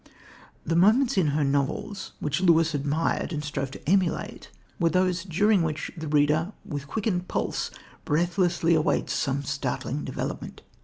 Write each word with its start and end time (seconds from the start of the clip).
The 0.65 0.75
moments 0.75 1.15
in 1.15 1.27
her 1.27 1.43
novels 1.43 2.13
which 2.19 2.41
Lewis 2.41 2.73
admired 2.73 3.31
and 3.31 3.43
strove 3.43 3.69
to 3.69 3.87
emulate 3.87 4.49
were 4.79 4.89
those 4.89 5.23
during 5.23 5.61
which 5.61 5.91
the 5.95 6.07
reader 6.07 6.53
with 6.65 6.87
quickened 6.87 7.27
pulse 7.27 7.69
breathlessly 8.03 8.73
awaits 8.73 9.13
some 9.13 9.43
startling 9.43 10.03
development. 10.03 10.63